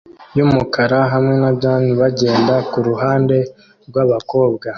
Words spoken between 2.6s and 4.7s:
kuruhande rwabakobwa